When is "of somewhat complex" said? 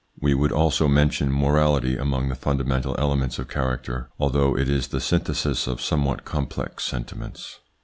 5.67-6.85